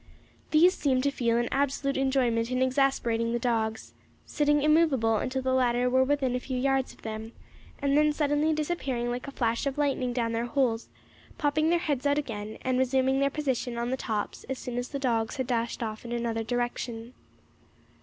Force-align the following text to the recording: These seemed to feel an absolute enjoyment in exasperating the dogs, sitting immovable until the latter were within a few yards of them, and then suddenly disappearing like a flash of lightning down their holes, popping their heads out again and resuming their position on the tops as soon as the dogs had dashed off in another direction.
These 0.49 0.73
seemed 0.73 1.03
to 1.03 1.11
feel 1.11 1.37
an 1.37 1.47
absolute 1.51 1.95
enjoyment 1.95 2.49
in 2.49 2.63
exasperating 2.63 3.33
the 3.33 3.37
dogs, 3.37 3.93
sitting 4.25 4.63
immovable 4.63 5.17
until 5.17 5.43
the 5.43 5.53
latter 5.53 5.91
were 5.91 6.03
within 6.03 6.33
a 6.35 6.39
few 6.39 6.57
yards 6.57 6.91
of 6.91 7.03
them, 7.03 7.33
and 7.79 7.95
then 7.95 8.11
suddenly 8.11 8.51
disappearing 8.51 9.11
like 9.11 9.27
a 9.27 9.31
flash 9.31 9.67
of 9.67 9.77
lightning 9.77 10.11
down 10.11 10.31
their 10.31 10.45
holes, 10.47 10.89
popping 11.37 11.69
their 11.69 11.77
heads 11.77 12.07
out 12.07 12.17
again 12.17 12.57
and 12.63 12.79
resuming 12.79 13.19
their 13.19 13.29
position 13.29 13.77
on 13.77 13.91
the 13.91 13.95
tops 13.95 14.43
as 14.45 14.57
soon 14.57 14.79
as 14.79 14.89
the 14.89 14.97
dogs 14.97 15.35
had 15.35 15.45
dashed 15.45 15.83
off 15.83 16.03
in 16.03 16.11
another 16.11 16.43
direction. 16.43 17.13